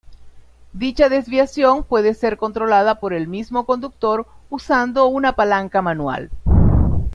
[0.73, 6.31] Dicha desviación puede ser controlada por el mismo conductor usando una palanca manual.